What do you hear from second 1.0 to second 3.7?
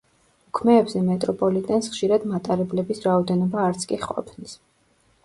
მეტროპოლიტენს ხშირად მატარებლების რაოდენობა